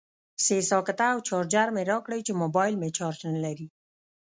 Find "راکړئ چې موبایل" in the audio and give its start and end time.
1.91-2.75